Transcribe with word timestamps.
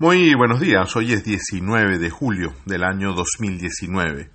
Muy 0.00 0.32
buenos 0.36 0.60
días, 0.60 0.94
hoy 0.94 1.12
es 1.12 1.24
19 1.24 1.98
de 1.98 2.08
julio 2.08 2.54
del 2.66 2.84
año 2.84 3.14
2019. 3.14 4.30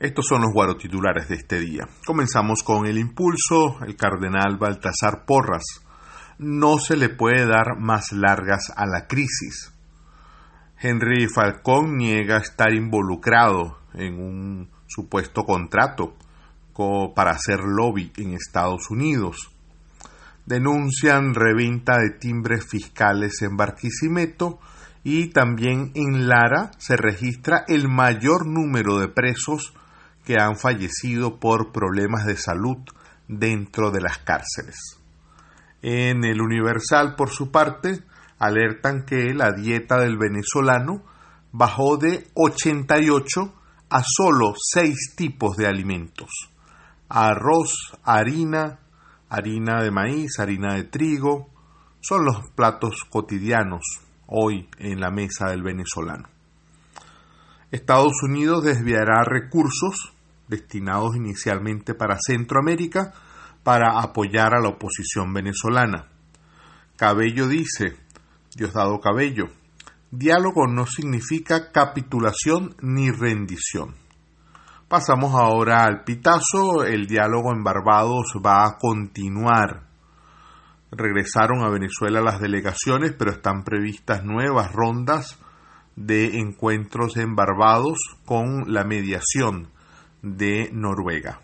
Estos 0.00 0.26
son 0.26 0.42
los 0.42 0.52
guaro 0.52 0.76
titulares 0.76 1.28
de 1.28 1.36
este 1.36 1.60
día. 1.60 1.88
Comenzamos 2.04 2.64
con 2.64 2.84
el 2.84 2.98
impulso, 2.98 3.78
el 3.86 3.94
cardenal 3.94 4.56
Baltasar 4.56 5.26
Porras. 5.26 5.62
No 6.38 6.78
se 6.78 6.96
le 6.96 7.08
puede 7.08 7.46
dar 7.46 7.78
más 7.78 8.10
largas 8.10 8.72
a 8.74 8.84
la 8.84 9.06
crisis. 9.06 9.72
Henry 10.80 11.28
Falcón 11.28 11.96
niega 11.96 12.38
estar 12.38 12.74
involucrado 12.74 13.78
en 13.94 14.18
un 14.18 14.70
supuesto 14.88 15.44
contrato 15.44 16.16
para 17.14 17.30
hacer 17.30 17.60
lobby 17.60 18.10
en 18.16 18.32
Estados 18.32 18.90
Unidos 18.90 19.53
denuncian 20.46 21.34
reventa 21.34 21.98
de 21.98 22.10
timbres 22.10 22.66
fiscales 22.66 23.42
en 23.42 23.56
Barquisimeto 23.56 24.58
y 25.02 25.28
también 25.28 25.92
en 25.94 26.28
Lara 26.28 26.70
se 26.78 26.96
registra 26.96 27.64
el 27.68 27.88
mayor 27.88 28.46
número 28.46 28.98
de 28.98 29.08
presos 29.08 29.74
que 30.24 30.40
han 30.40 30.56
fallecido 30.56 31.38
por 31.38 31.72
problemas 31.72 32.24
de 32.24 32.36
salud 32.36 32.78
dentro 33.28 33.90
de 33.90 34.00
las 34.00 34.18
cárceles. 34.18 34.98
En 35.82 36.24
el 36.24 36.40
Universal, 36.40 37.14
por 37.14 37.28
su 37.28 37.50
parte, 37.50 38.02
alertan 38.38 39.04
que 39.04 39.34
la 39.34 39.52
dieta 39.52 39.98
del 39.98 40.16
venezolano 40.16 41.02
bajó 41.52 41.98
de 41.98 42.26
88 42.34 43.54
a 43.90 44.02
solo 44.02 44.54
6 44.56 45.14
tipos 45.14 45.56
de 45.56 45.66
alimentos. 45.66 46.30
Arroz, 47.08 47.92
harina, 48.02 48.80
harina 49.34 49.82
de 49.82 49.90
maíz, 49.90 50.38
harina 50.38 50.74
de 50.74 50.84
trigo, 50.84 51.50
son 52.00 52.24
los 52.24 52.50
platos 52.50 53.04
cotidianos 53.10 53.82
hoy 54.26 54.68
en 54.78 55.00
la 55.00 55.10
mesa 55.10 55.50
del 55.50 55.62
venezolano. 55.62 56.28
Estados 57.72 58.22
Unidos 58.22 58.62
desviará 58.62 59.24
recursos 59.24 60.12
destinados 60.46 61.16
inicialmente 61.16 61.94
para 61.94 62.18
Centroamérica 62.24 63.12
para 63.64 64.00
apoyar 64.00 64.54
a 64.54 64.60
la 64.60 64.68
oposición 64.68 65.32
venezolana. 65.32 66.06
Cabello 66.96 67.48
dice, 67.48 67.96
Diosdado 68.54 69.00
Cabello, 69.00 69.48
diálogo 70.12 70.68
no 70.68 70.86
significa 70.86 71.72
capitulación 71.72 72.76
ni 72.80 73.10
rendición. 73.10 74.03
Pasamos 74.94 75.34
ahora 75.34 75.82
al 75.82 76.04
pitazo. 76.04 76.84
El 76.84 77.08
diálogo 77.08 77.52
en 77.52 77.64
Barbados 77.64 78.26
va 78.36 78.64
a 78.64 78.78
continuar. 78.78 79.88
Regresaron 80.92 81.64
a 81.64 81.68
Venezuela 81.68 82.20
las 82.20 82.38
delegaciones, 82.38 83.12
pero 83.18 83.32
están 83.32 83.64
previstas 83.64 84.22
nuevas 84.24 84.70
rondas 84.70 85.36
de 85.96 86.38
encuentros 86.38 87.16
en 87.16 87.34
Barbados 87.34 87.98
con 88.24 88.72
la 88.72 88.84
mediación 88.84 89.72
de 90.22 90.70
Noruega. 90.72 91.40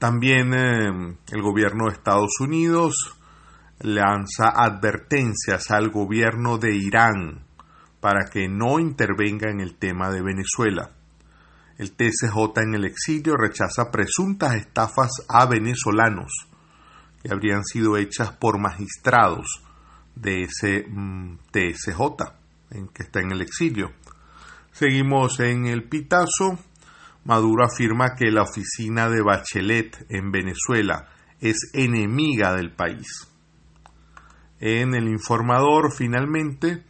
También 0.00 0.52
eh, 0.54 1.16
el 1.30 1.40
gobierno 1.40 1.84
de 1.84 1.92
Estados 1.92 2.32
Unidos 2.40 3.16
lanza 3.78 4.48
advertencias 4.48 5.70
al 5.70 5.90
gobierno 5.90 6.58
de 6.58 6.74
Irán 6.74 7.44
para 8.00 8.24
que 8.28 8.48
no 8.48 8.80
intervenga 8.80 9.52
en 9.52 9.60
el 9.60 9.76
tema 9.76 10.10
de 10.10 10.20
Venezuela. 10.20 10.90
El 11.76 11.90
TSJ 11.90 12.60
en 12.62 12.74
el 12.74 12.84
exilio 12.84 13.36
rechaza 13.36 13.90
presuntas 13.90 14.54
estafas 14.54 15.10
a 15.28 15.46
venezolanos 15.46 16.32
que 17.22 17.32
habrían 17.32 17.64
sido 17.64 17.96
hechas 17.96 18.30
por 18.30 18.60
magistrados 18.60 19.62
de 20.14 20.42
ese 20.42 20.86
mm, 20.88 21.38
TSJ 21.50 22.00
en 22.70 22.88
que 22.88 23.02
está 23.02 23.20
en 23.20 23.32
el 23.32 23.40
exilio. 23.40 23.92
Seguimos 24.70 25.40
en 25.40 25.66
el 25.66 25.84
pitazo. 25.84 26.58
Maduro 27.24 27.64
afirma 27.64 28.14
que 28.14 28.30
la 28.30 28.42
oficina 28.42 29.08
de 29.08 29.22
Bachelet 29.22 30.06
en 30.10 30.30
Venezuela 30.30 31.08
es 31.40 31.70
enemiga 31.72 32.54
del 32.54 32.70
país. 32.72 33.28
En 34.60 34.94
el 34.94 35.08
informador, 35.08 35.92
finalmente, 35.92 36.84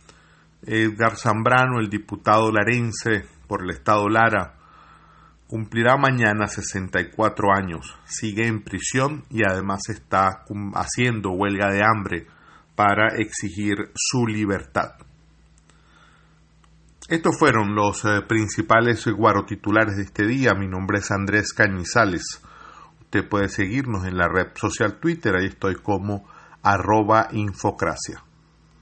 Edgar 0.62 1.17
Zambrano, 1.17 1.78
el 1.78 1.89
diputado 1.89 2.50
larense 2.50 3.27
por 3.47 3.62
el 3.62 3.71
Estado 3.71 4.09
Lara, 4.09 4.55
Cumplirá 5.47 5.97
mañana 5.97 6.47
64 6.47 7.49
años, 7.55 7.99
sigue 8.06 8.47
en 8.47 8.62
prisión 8.62 9.25
y 9.31 9.43
además 9.44 9.82
está 9.88 10.44
haciendo 10.75 11.32
huelga 11.32 11.71
de 11.71 11.82
hambre 11.84 12.27
para 12.75 13.09
exigir 13.19 13.93
su 13.94 14.27
libertad. 14.27 14.94
Estos 17.09 17.38
fueron 17.38 17.75
los 17.75 18.03
eh, 18.06 18.22
principales 18.27 19.06
guarotitulares 19.06 19.97
de 19.97 20.05
este 20.05 20.27
día. 20.27 20.55
Mi 20.55 20.66
nombre 20.66 21.00
es 21.00 21.10
Andrés 21.10 21.53
Cañizales. 21.53 22.41
Usted 23.03 23.28
puede 23.28 23.50
seguirnos 23.50 24.06
en 24.06 24.16
la 24.16 24.26
red 24.26 24.49
social 24.55 24.99
Twitter, 24.99 25.37
ahí 25.37 25.49
estoy 25.49 25.75
como 25.75 26.25
arroba 26.62 27.28
infocracia. 27.32 28.25